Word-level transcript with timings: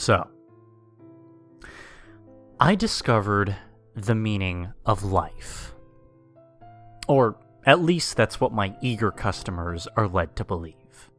So, 0.00 0.26
I 2.58 2.74
discovered 2.74 3.54
the 3.94 4.14
meaning 4.14 4.72
of 4.86 5.04
life. 5.04 5.74
Or 7.06 7.36
at 7.66 7.82
least 7.82 8.16
that's 8.16 8.40
what 8.40 8.50
my 8.50 8.74
eager 8.80 9.10
customers 9.10 9.86
are 9.98 10.08
led 10.08 10.36
to 10.36 10.44
believe. 10.46 11.10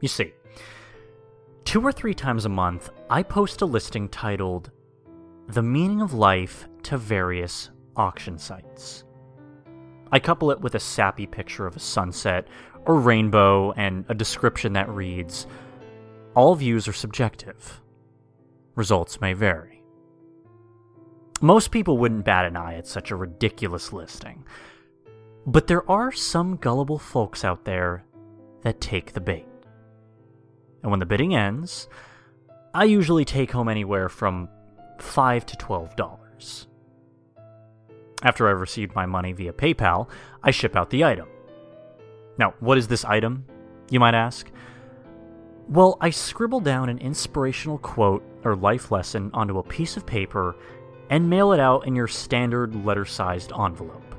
You 0.00 0.06
see, 0.06 0.32
two 1.64 1.84
or 1.84 1.90
three 1.90 2.14
times 2.14 2.44
a 2.44 2.48
month, 2.48 2.90
I 3.10 3.24
post 3.24 3.62
a 3.62 3.66
listing 3.66 4.10
titled 4.10 4.70
The 5.48 5.62
Meaning 5.62 6.02
of 6.02 6.14
Life 6.14 6.68
to 6.84 6.96
various 6.96 7.70
auction 7.96 8.38
sites. 8.38 9.02
I 10.12 10.20
couple 10.20 10.52
it 10.52 10.60
with 10.60 10.76
a 10.76 10.80
sappy 10.80 11.26
picture 11.26 11.66
of 11.66 11.74
a 11.74 11.80
sunset 11.80 12.46
or 12.84 13.00
rainbow 13.00 13.72
and 13.72 14.04
a 14.08 14.14
description 14.14 14.74
that 14.74 14.88
reads 14.88 15.48
All 16.36 16.54
views 16.54 16.86
are 16.86 16.92
subjective. 16.92 17.80
Results 18.74 19.22
may 19.22 19.32
vary. 19.32 19.82
Most 21.40 21.70
people 21.70 21.96
wouldn't 21.96 22.26
bat 22.26 22.44
an 22.44 22.58
eye 22.58 22.74
at 22.74 22.86
such 22.86 23.10
a 23.10 23.16
ridiculous 23.16 23.90
listing, 23.90 24.44
but 25.46 25.66
there 25.66 25.90
are 25.90 26.12
some 26.12 26.56
gullible 26.56 26.98
folks 26.98 27.42
out 27.42 27.64
there 27.64 28.04
that 28.60 28.82
take 28.82 29.14
the 29.14 29.20
bait. 29.20 29.46
And 30.82 30.90
when 30.90 31.00
the 31.00 31.06
bidding 31.06 31.34
ends, 31.34 31.88
I 32.74 32.84
usually 32.84 33.24
take 33.24 33.52
home 33.52 33.70
anywhere 33.70 34.10
from 34.10 34.50
5 35.00 35.46
to 35.46 35.56
$12. 35.56 36.66
After 38.22 38.48
I've 38.50 38.60
received 38.60 38.94
my 38.94 39.06
money 39.06 39.32
via 39.32 39.54
PayPal, 39.54 40.10
I 40.42 40.50
ship 40.50 40.76
out 40.76 40.90
the 40.90 41.02
item. 41.02 41.28
Now, 42.38 42.52
what 42.60 42.76
is 42.76 42.88
this 42.88 43.06
item, 43.06 43.46
you 43.88 44.00
might 44.00 44.14
ask? 44.14 44.50
Well, 45.68 45.98
I 46.00 46.10
scribble 46.10 46.60
down 46.60 46.88
an 46.88 46.98
inspirational 46.98 47.78
quote 47.78 48.22
or 48.44 48.54
life 48.54 48.92
lesson 48.92 49.30
onto 49.34 49.58
a 49.58 49.64
piece 49.64 49.96
of 49.96 50.06
paper 50.06 50.54
and 51.10 51.28
mail 51.28 51.52
it 51.52 51.58
out 51.58 51.88
in 51.88 51.96
your 51.96 52.06
standard 52.06 52.84
letter 52.84 53.04
sized 53.04 53.50
envelope. 53.52 54.14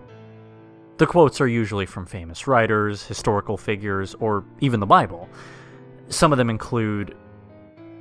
The 0.98 1.06
quotes 1.08 1.40
are 1.40 1.48
usually 1.48 1.86
from 1.86 2.06
famous 2.06 2.48
writers, 2.48 3.06
historical 3.06 3.56
figures, 3.56 4.14
or 4.16 4.44
even 4.60 4.82
the 4.82 4.86
Bible. 4.86 5.30
Some 6.10 6.34
of 6.34 6.38
them 6.38 6.50
include 6.50 7.16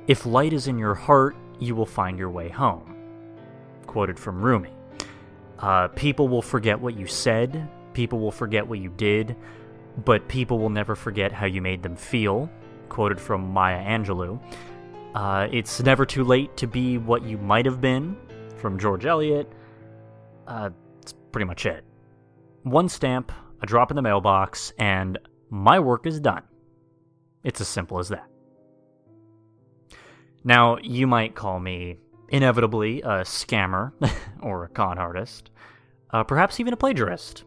If 0.07 0.25
light 0.25 0.51
is 0.51 0.67
in 0.67 0.77
your 0.77 0.95
heart, 0.95 1.37
you 1.59 1.73
will 1.73 1.85
find 1.85 2.19
your 2.19 2.29
way 2.29 2.49
home. 2.49 2.95
Quoted 3.85 4.19
from 4.19 4.41
Rumi. 4.41 4.73
Uh, 5.59 5.87
people 5.89 6.27
will 6.27 6.41
forget 6.41 6.79
what 6.79 6.97
you 6.97 7.07
said, 7.07 7.69
people 7.93 8.19
will 8.19 8.31
forget 8.31 8.67
what 8.67 8.79
you 8.79 8.89
did, 8.97 9.37
but 10.03 10.27
people 10.27 10.59
will 10.59 10.69
never 10.69 10.95
forget 10.95 11.31
how 11.31 11.45
you 11.45 11.61
made 11.61 11.81
them 11.81 11.95
feel. 11.95 12.49
Quoted 12.89 13.19
from 13.19 13.49
Maya 13.49 13.83
Angelou. 13.83 14.39
Uh, 15.15 15.47
it's 15.51 15.81
never 15.81 16.05
too 16.05 16.23
late 16.23 16.55
to 16.57 16.67
be 16.67 16.97
what 16.97 17.23
you 17.23 17.37
might 17.37 17.65
have 17.65 17.81
been. 17.81 18.15
From 18.57 18.79
George 18.79 19.05
Eliot. 19.05 19.51
Uh, 20.47 20.69
that's 20.95 21.13
pretty 21.31 21.45
much 21.45 21.65
it. 21.65 21.83
One 22.63 22.89
stamp, 22.89 23.31
a 23.61 23.65
drop 23.65 23.91
in 23.91 23.95
the 23.95 24.01
mailbox, 24.01 24.73
and 24.79 25.17
my 25.49 25.79
work 25.79 26.05
is 26.05 26.19
done. 26.19 26.43
It's 27.43 27.61
as 27.61 27.67
simple 27.67 27.99
as 27.99 28.09
that. 28.09 28.27
Now, 30.43 30.77
you 30.81 31.07
might 31.07 31.35
call 31.35 31.59
me 31.59 31.97
inevitably 32.29 33.01
a 33.01 33.21
scammer 33.23 33.91
or 34.41 34.63
a 34.63 34.69
con 34.69 34.97
artist, 34.97 35.51
uh, 36.11 36.23
perhaps 36.23 36.59
even 36.59 36.73
a 36.73 36.77
plagiarist. 36.77 37.43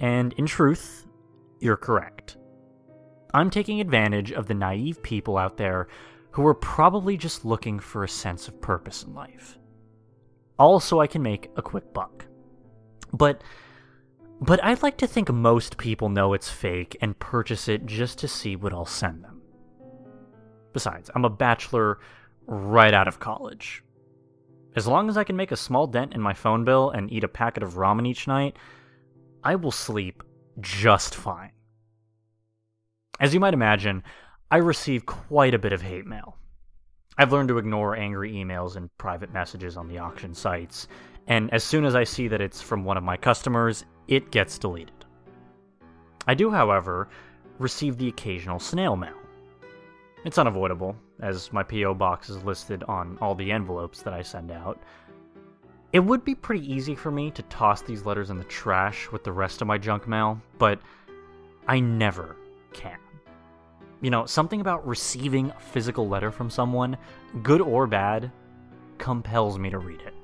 And 0.00 0.32
in 0.34 0.46
truth, 0.46 1.06
you're 1.60 1.76
correct. 1.76 2.37
I'm 3.34 3.50
taking 3.50 3.80
advantage 3.80 4.32
of 4.32 4.46
the 4.46 4.54
naive 4.54 5.02
people 5.02 5.36
out 5.36 5.56
there 5.56 5.88
who 6.30 6.46
are 6.46 6.54
probably 6.54 7.16
just 7.16 7.44
looking 7.44 7.78
for 7.78 8.04
a 8.04 8.08
sense 8.08 8.48
of 8.48 8.60
purpose 8.60 9.02
in 9.02 9.14
life. 9.14 9.58
All 10.58 10.80
so 10.80 11.00
I 11.00 11.06
can 11.06 11.22
make 11.22 11.50
a 11.56 11.62
quick 11.62 11.92
buck. 11.92 12.26
But 13.12 13.42
but 14.40 14.62
I'd 14.62 14.82
like 14.82 14.98
to 14.98 15.06
think 15.06 15.32
most 15.32 15.78
people 15.78 16.08
know 16.08 16.32
it's 16.32 16.48
fake 16.48 16.96
and 17.00 17.18
purchase 17.18 17.66
it 17.66 17.86
just 17.86 18.18
to 18.18 18.28
see 18.28 18.54
what 18.54 18.72
I'll 18.72 18.86
send 18.86 19.24
them. 19.24 19.42
Besides, 20.72 21.10
I'm 21.14 21.24
a 21.24 21.30
bachelor 21.30 21.98
right 22.46 22.94
out 22.94 23.08
of 23.08 23.18
college. 23.18 23.82
As 24.76 24.86
long 24.86 25.08
as 25.08 25.16
I 25.16 25.24
can 25.24 25.34
make 25.34 25.50
a 25.50 25.56
small 25.56 25.88
dent 25.88 26.14
in 26.14 26.20
my 26.20 26.34
phone 26.34 26.64
bill 26.64 26.90
and 26.90 27.10
eat 27.12 27.24
a 27.24 27.28
packet 27.28 27.64
of 27.64 27.74
ramen 27.74 28.06
each 28.06 28.28
night, 28.28 28.56
I 29.42 29.56
will 29.56 29.72
sleep 29.72 30.22
just 30.60 31.16
fine. 31.16 31.50
As 33.20 33.34
you 33.34 33.40
might 33.40 33.54
imagine, 33.54 34.04
I 34.50 34.58
receive 34.58 35.04
quite 35.04 35.52
a 35.52 35.58
bit 35.58 35.72
of 35.72 35.82
hate 35.82 36.06
mail. 36.06 36.36
I've 37.18 37.32
learned 37.32 37.48
to 37.48 37.58
ignore 37.58 37.96
angry 37.96 38.32
emails 38.32 38.76
and 38.76 38.96
private 38.96 39.32
messages 39.32 39.76
on 39.76 39.88
the 39.88 39.98
auction 39.98 40.32
sites, 40.34 40.86
and 41.26 41.52
as 41.52 41.64
soon 41.64 41.84
as 41.84 41.96
I 41.96 42.04
see 42.04 42.28
that 42.28 42.40
it's 42.40 42.62
from 42.62 42.84
one 42.84 42.96
of 42.96 43.02
my 43.02 43.16
customers, 43.16 43.84
it 44.06 44.30
gets 44.30 44.56
deleted. 44.56 45.04
I 46.28 46.34
do, 46.34 46.48
however, 46.48 47.08
receive 47.58 47.98
the 47.98 48.06
occasional 48.06 48.60
snail 48.60 48.94
mail. 48.94 49.16
It's 50.24 50.38
unavoidable, 50.38 50.94
as 51.20 51.52
my 51.52 51.64
P.O. 51.64 51.94
box 51.94 52.30
is 52.30 52.44
listed 52.44 52.84
on 52.84 53.18
all 53.20 53.34
the 53.34 53.50
envelopes 53.50 54.02
that 54.02 54.14
I 54.14 54.22
send 54.22 54.52
out. 54.52 54.80
It 55.92 56.00
would 56.00 56.24
be 56.24 56.36
pretty 56.36 56.72
easy 56.72 56.94
for 56.94 57.10
me 57.10 57.32
to 57.32 57.42
toss 57.44 57.82
these 57.82 58.06
letters 58.06 58.30
in 58.30 58.38
the 58.38 58.44
trash 58.44 59.10
with 59.10 59.24
the 59.24 59.32
rest 59.32 59.60
of 59.60 59.66
my 59.66 59.76
junk 59.76 60.06
mail, 60.06 60.40
but 60.58 60.80
I 61.66 61.80
never 61.80 62.36
can. 62.72 62.98
You 64.00 64.10
know, 64.10 64.26
something 64.26 64.60
about 64.60 64.86
receiving 64.86 65.50
a 65.50 65.60
physical 65.60 66.08
letter 66.08 66.30
from 66.30 66.50
someone, 66.50 66.96
good 67.42 67.60
or 67.60 67.86
bad, 67.86 68.30
compels 68.98 69.58
me 69.58 69.70
to 69.70 69.78
read 69.78 70.00
it. 70.02 70.14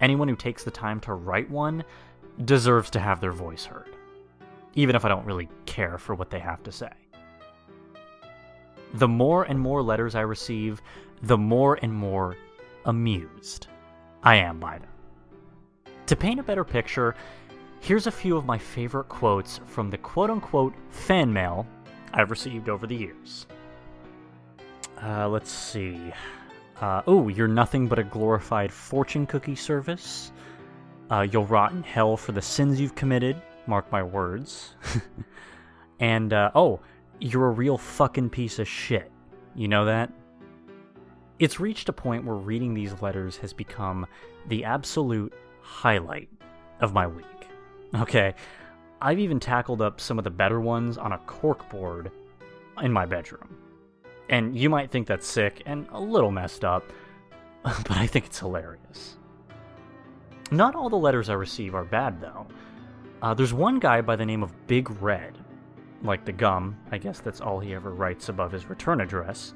Anyone 0.00 0.28
who 0.28 0.36
takes 0.36 0.64
the 0.64 0.70
time 0.70 1.00
to 1.00 1.14
write 1.14 1.48
one 1.50 1.84
deserves 2.44 2.90
to 2.90 3.00
have 3.00 3.20
their 3.20 3.32
voice 3.32 3.64
heard, 3.64 3.96
even 4.74 4.96
if 4.96 5.04
I 5.04 5.08
don't 5.08 5.26
really 5.26 5.48
care 5.66 5.98
for 5.98 6.14
what 6.14 6.30
they 6.30 6.38
have 6.40 6.62
to 6.64 6.72
say. 6.72 6.90
The 8.94 9.08
more 9.08 9.44
and 9.44 9.58
more 9.58 9.82
letters 9.82 10.14
I 10.14 10.22
receive, 10.22 10.80
the 11.22 11.38
more 11.38 11.78
and 11.82 11.92
more 11.92 12.36
amused 12.84 13.66
I 14.22 14.36
am 14.36 14.58
by 14.58 14.78
them. 14.78 14.88
To 16.06 16.16
paint 16.16 16.40
a 16.40 16.44
better 16.44 16.64
picture, 16.64 17.14
here's 17.80 18.06
a 18.06 18.12
few 18.12 18.36
of 18.36 18.46
my 18.46 18.58
favorite 18.58 19.08
quotes 19.08 19.60
from 19.66 19.90
the 19.90 19.98
quote 19.98 20.30
unquote 20.30 20.74
fan 20.90 21.32
mail 21.32 21.66
I've 22.12 22.30
received 22.30 22.68
over 22.68 22.86
the 22.86 22.96
years. 22.96 23.46
Uh, 25.02 25.28
let's 25.28 25.50
see. 25.50 26.12
Uh, 26.80 27.02
oh, 27.06 27.28
you're 27.28 27.48
nothing 27.48 27.88
but 27.88 27.98
a 27.98 28.04
glorified 28.04 28.72
fortune 28.72 29.26
cookie 29.26 29.54
service. 29.54 30.32
Uh, 31.10 31.26
you'll 31.30 31.46
rot 31.46 31.72
in 31.72 31.82
hell 31.82 32.16
for 32.16 32.32
the 32.32 32.42
sins 32.42 32.80
you've 32.80 32.94
committed. 32.94 33.40
Mark 33.66 33.90
my 33.90 34.02
words. 34.02 34.74
and, 36.00 36.32
uh, 36.32 36.50
oh, 36.54 36.80
you're 37.20 37.46
a 37.46 37.52
real 37.52 37.78
fucking 37.78 38.30
piece 38.30 38.58
of 38.58 38.68
shit. 38.68 39.10
You 39.54 39.68
know 39.68 39.84
that? 39.86 40.12
It's 41.38 41.60
reached 41.60 41.88
a 41.88 41.92
point 41.92 42.24
where 42.24 42.36
reading 42.36 42.74
these 42.74 43.00
letters 43.00 43.36
has 43.38 43.52
become 43.52 44.06
the 44.48 44.64
absolute 44.64 45.32
highlight 45.60 46.28
of 46.80 46.92
my 46.92 47.06
week. 47.06 47.24
Okay, 47.94 48.34
I've 49.00 49.18
even 49.18 49.38
tackled 49.38 49.80
up 49.80 50.00
some 50.00 50.18
of 50.18 50.24
the 50.24 50.30
better 50.30 50.60
ones 50.60 50.98
on 50.98 51.12
a 51.12 51.18
corkboard 51.18 52.10
in 52.82 52.92
my 52.92 53.06
bedroom. 53.06 53.56
And 54.28 54.56
you 54.56 54.68
might 54.68 54.90
think 54.90 55.06
that's 55.06 55.26
sick 55.26 55.62
and 55.66 55.86
a 55.92 56.00
little 56.00 56.30
messed 56.30 56.64
up, 56.64 56.84
but 57.62 57.92
I 57.92 58.06
think 58.06 58.26
it's 58.26 58.40
hilarious. 58.40 59.16
Not 60.50 60.74
all 60.74 60.88
the 60.88 60.96
letters 60.96 61.28
I 61.28 61.34
receive 61.34 61.74
are 61.74 61.84
bad, 61.84 62.20
though. 62.20 62.46
Uh, 63.22 63.34
there's 63.34 63.52
one 63.52 63.78
guy 63.78 64.00
by 64.00 64.16
the 64.16 64.26
name 64.26 64.42
of 64.42 64.66
Big 64.66 64.90
Red, 65.02 65.36
like 66.02 66.24
the 66.24 66.32
gum, 66.32 66.76
I 66.90 66.98
guess 66.98 67.20
that's 67.20 67.40
all 67.40 67.58
he 67.58 67.74
ever 67.74 67.92
writes 67.92 68.28
above 68.28 68.52
his 68.52 68.66
return 68.66 69.00
address, 69.00 69.54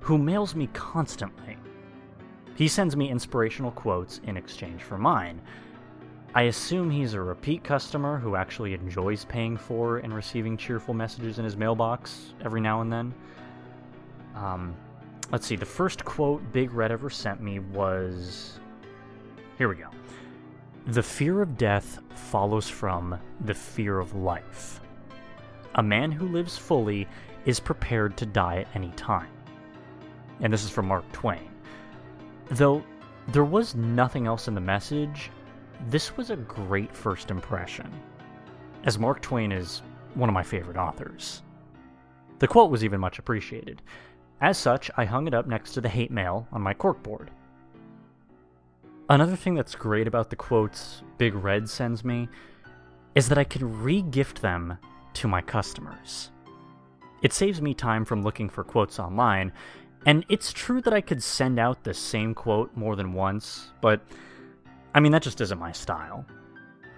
who 0.00 0.18
mails 0.18 0.54
me 0.54 0.68
constantly. 0.72 1.56
He 2.54 2.68
sends 2.68 2.96
me 2.96 3.10
inspirational 3.10 3.70
quotes 3.72 4.20
in 4.24 4.36
exchange 4.36 4.82
for 4.82 4.98
mine. 4.98 5.40
I 6.34 6.42
assume 6.42 6.90
he's 6.90 7.14
a 7.14 7.20
repeat 7.20 7.64
customer 7.64 8.18
who 8.18 8.36
actually 8.36 8.74
enjoys 8.74 9.24
paying 9.24 9.56
for 9.56 9.98
and 9.98 10.14
receiving 10.14 10.56
cheerful 10.56 10.92
messages 10.92 11.38
in 11.38 11.44
his 11.44 11.56
mailbox 11.56 12.34
every 12.44 12.60
now 12.60 12.82
and 12.82 12.92
then. 12.92 13.14
Um, 14.34 14.76
let's 15.32 15.46
see, 15.46 15.56
the 15.56 15.64
first 15.64 16.04
quote 16.04 16.42
Big 16.52 16.72
Red 16.72 16.92
ever 16.92 17.08
sent 17.08 17.40
me 17.40 17.58
was. 17.58 18.60
Here 19.56 19.68
we 19.68 19.76
go. 19.76 19.88
The 20.88 21.02
fear 21.02 21.42
of 21.42 21.56
death 21.56 21.98
follows 22.14 22.68
from 22.68 23.18
the 23.40 23.54
fear 23.54 23.98
of 23.98 24.14
life. 24.14 24.80
A 25.76 25.82
man 25.82 26.12
who 26.12 26.28
lives 26.28 26.56
fully 26.56 27.08
is 27.44 27.58
prepared 27.58 28.16
to 28.18 28.26
die 28.26 28.58
at 28.58 28.68
any 28.74 28.90
time. 28.90 29.28
And 30.40 30.52
this 30.52 30.64
is 30.64 30.70
from 30.70 30.86
Mark 30.86 31.10
Twain. 31.12 31.48
Though 32.50 32.84
there 33.28 33.44
was 33.44 33.74
nothing 33.74 34.26
else 34.26 34.48
in 34.48 34.54
the 34.54 34.60
message, 34.60 35.30
this 35.88 36.16
was 36.16 36.30
a 36.30 36.36
great 36.36 36.94
first 36.94 37.30
impression, 37.30 37.92
as 38.84 38.98
Mark 38.98 39.20
Twain 39.20 39.52
is 39.52 39.82
one 40.14 40.28
of 40.28 40.34
my 40.34 40.42
favorite 40.42 40.76
authors. 40.76 41.42
The 42.38 42.48
quote 42.48 42.70
was 42.70 42.84
even 42.84 43.00
much 43.00 43.18
appreciated. 43.18 43.82
As 44.40 44.58
such, 44.58 44.90
I 44.96 45.04
hung 45.04 45.26
it 45.26 45.34
up 45.34 45.46
next 45.46 45.72
to 45.72 45.80
the 45.80 45.88
hate 45.88 46.10
mail 46.10 46.46
on 46.52 46.60
my 46.60 46.74
corkboard. 46.74 47.28
Another 49.08 49.36
thing 49.36 49.54
that's 49.54 49.74
great 49.74 50.08
about 50.08 50.30
the 50.30 50.36
quotes 50.36 51.02
Big 51.16 51.34
Red 51.34 51.68
sends 51.68 52.04
me 52.04 52.28
is 53.14 53.28
that 53.28 53.38
I 53.38 53.44
can 53.44 53.82
re 53.82 54.02
gift 54.02 54.42
them 54.42 54.76
to 55.14 55.28
my 55.28 55.40
customers. 55.40 56.30
It 57.22 57.32
saves 57.32 57.62
me 57.62 57.72
time 57.72 58.04
from 58.04 58.22
looking 58.22 58.48
for 58.48 58.64
quotes 58.64 58.98
online, 58.98 59.52
and 60.04 60.26
it's 60.28 60.52
true 60.52 60.82
that 60.82 60.92
I 60.92 61.00
could 61.00 61.22
send 61.22 61.58
out 61.58 61.82
the 61.82 61.94
same 61.94 62.34
quote 62.34 62.76
more 62.76 62.94
than 62.94 63.14
once, 63.14 63.70
but 63.80 64.02
I 64.96 65.00
mean, 65.00 65.12
that 65.12 65.22
just 65.22 65.42
isn't 65.42 65.60
my 65.60 65.72
style. 65.72 66.24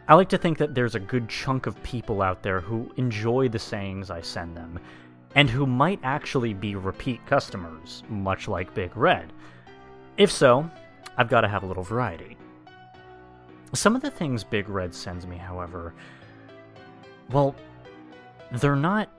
I 0.06 0.14
like 0.14 0.28
to 0.28 0.38
think 0.38 0.56
that 0.58 0.72
there's 0.72 0.94
a 0.94 1.00
good 1.00 1.28
chunk 1.28 1.66
of 1.66 1.82
people 1.82 2.22
out 2.22 2.44
there 2.44 2.60
who 2.60 2.92
enjoy 2.96 3.48
the 3.48 3.58
sayings 3.58 4.08
I 4.08 4.20
send 4.20 4.56
them, 4.56 4.78
and 5.34 5.50
who 5.50 5.66
might 5.66 5.98
actually 6.04 6.54
be 6.54 6.76
repeat 6.76 7.26
customers, 7.26 8.04
much 8.08 8.46
like 8.46 8.72
Big 8.72 8.96
Red. 8.96 9.32
If 10.16 10.30
so, 10.30 10.70
I've 11.16 11.28
got 11.28 11.40
to 11.40 11.48
have 11.48 11.64
a 11.64 11.66
little 11.66 11.82
variety. 11.82 12.36
Some 13.74 13.96
of 13.96 14.02
the 14.02 14.12
things 14.12 14.44
Big 14.44 14.68
Red 14.68 14.94
sends 14.94 15.26
me, 15.26 15.36
however, 15.36 15.92
well, 17.30 17.56
they're 18.52 18.76
not 18.76 19.10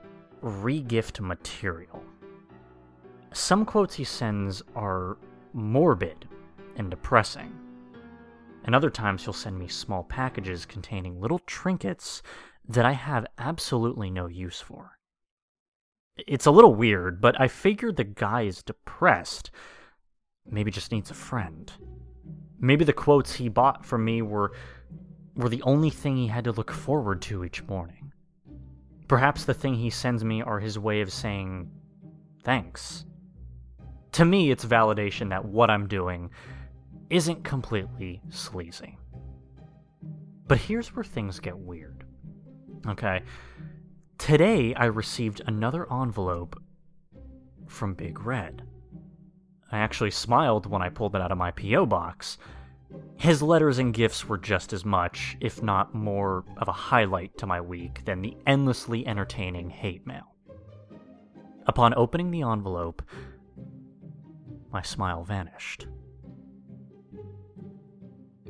regift 0.42 1.20
material. 1.20 2.02
Some 3.34 3.66
quotes 3.66 3.94
he 3.94 4.04
sends 4.04 4.62
are 4.74 5.18
morbid 5.52 6.26
and 6.76 6.90
depressing. 6.90 7.52
And 8.64 8.74
other 8.74 8.90
times 8.90 9.24
he'll 9.24 9.32
send 9.32 9.58
me 9.58 9.68
small 9.68 10.04
packages 10.04 10.66
containing 10.66 11.20
little 11.20 11.40
trinkets 11.40 12.22
that 12.68 12.84
I 12.84 12.92
have 12.92 13.26
absolutely 13.38 14.10
no 14.10 14.26
use 14.26 14.60
for. 14.60 14.98
It's 16.26 16.46
a 16.46 16.50
little 16.50 16.74
weird, 16.74 17.20
but 17.20 17.40
I 17.40 17.48
figured 17.48 17.96
the 17.96 18.04
guy 18.04 18.42
is 18.42 18.62
depressed. 18.62 19.50
Maybe 20.48 20.70
just 20.70 20.92
needs 20.92 21.10
a 21.10 21.14
friend. 21.14 21.72
Maybe 22.58 22.84
the 22.84 22.92
quotes 22.92 23.34
he 23.34 23.48
bought 23.48 23.84
from 23.84 24.04
me 24.04 24.22
were 24.22 24.52
were 25.36 25.48
the 25.48 25.62
only 25.62 25.90
thing 25.90 26.16
he 26.16 26.26
had 26.26 26.44
to 26.44 26.52
look 26.52 26.70
forward 26.70 27.22
to 27.22 27.44
each 27.44 27.62
morning. 27.64 28.12
Perhaps 29.08 29.44
the 29.44 29.54
thing 29.54 29.74
he 29.74 29.88
sends 29.88 30.24
me 30.24 30.42
are 30.42 30.60
his 30.60 30.78
way 30.78 31.00
of 31.00 31.12
saying 31.12 31.70
thanks. 32.42 33.06
To 34.12 34.24
me, 34.24 34.50
it's 34.50 34.64
validation 34.64 35.30
that 35.30 35.44
what 35.44 35.70
I'm 35.70 35.86
doing 35.86 36.30
isn't 37.10 37.44
completely 37.44 38.22
sleazy. 38.30 38.96
But 40.46 40.58
here's 40.58 40.94
where 40.94 41.04
things 41.04 41.40
get 41.40 41.58
weird. 41.58 42.04
Okay. 42.86 43.22
Today, 44.18 44.74
I 44.74 44.86
received 44.86 45.42
another 45.46 45.86
envelope 45.92 46.60
from 47.66 47.94
Big 47.94 48.24
Red. 48.24 48.62
I 49.72 49.78
actually 49.78 50.10
smiled 50.10 50.66
when 50.66 50.82
I 50.82 50.88
pulled 50.88 51.14
it 51.14 51.22
out 51.22 51.32
of 51.32 51.38
my 51.38 51.52
P.O. 51.52 51.86
box. 51.86 52.38
His 53.16 53.42
letters 53.42 53.78
and 53.78 53.94
gifts 53.94 54.28
were 54.28 54.38
just 54.38 54.72
as 54.72 54.84
much, 54.84 55.36
if 55.40 55.62
not 55.62 55.94
more, 55.94 56.44
of 56.56 56.68
a 56.68 56.72
highlight 56.72 57.38
to 57.38 57.46
my 57.46 57.60
week 57.60 58.04
than 58.04 58.20
the 58.20 58.36
endlessly 58.46 59.06
entertaining 59.06 59.70
hate 59.70 60.06
mail. 60.06 60.34
Upon 61.66 61.94
opening 61.96 62.30
the 62.30 62.42
envelope, 62.42 63.02
my 64.72 64.82
smile 64.82 65.22
vanished. 65.22 65.86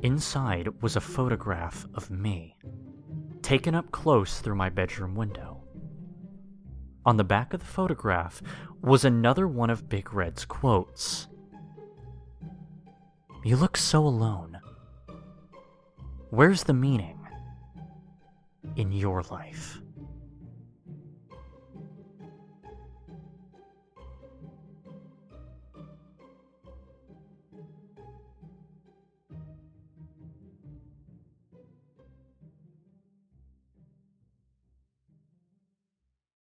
Inside 0.03 0.81
was 0.81 0.95
a 0.95 1.01
photograph 1.01 1.85
of 1.93 2.09
me, 2.09 2.57
taken 3.43 3.75
up 3.75 3.91
close 3.91 4.39
through 4.39 4.55
my 4.55 4.69
bedroom 4.69 5.13
window. 5.13 5.63
On 7.05 7.17
the 7.17 7.23
back 7.23 7.53
of 7.53 7.59
the 7.59 7.67
photograph 7.67 8.41
was 8.81 9.05
another 9.05 9.47
one 9.47 9.69
of 9.69 9.89
Big 9.89 10.11
Red's 10.11 10.43
quotes. 10.43 11.27
You 13.43 13.57
look 13.57 13.77
so 13.77 14.03
alone. 14.03 14.59
Where's 16.31 16.63
the 16.63 16.73
meaning 16.73 17.19
in 18.75 18.91
your 18.91 19.21
life? 19.29 19.81